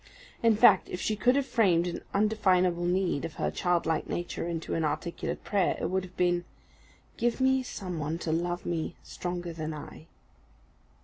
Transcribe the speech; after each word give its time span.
In 0.41 0.55
fact, 0.57 0.89
if 0.89 0.99
she 0.99 1.15
could 1.15 1.35
have 1.35 1.45
framed 1.45 1.85
the 1.85 2.01
undefinable 2.11 2.85
need 2.85 3.23
of 3.23 3.35
her 3.35 3.51
childlike 3.51 4.07
nature 4.09 4.47
into 4.47 4.73
an 4.73 4.83
articulate 4.83 5.43
prayer, 5.43 5.77
it 5.79 5.91
would 5.91 6.03
have 6.03 6.17
been 6.17 6.43
"Give 7.17 7.39
me 7.39 7.61
some 7.61 7.99
one 7.99 8.17
to 8.25 8.31
love 8.31 8.65
me 8.65 8.95
stronger 9.03 9.53
than 9.53 9.75
I." 9.75 10.07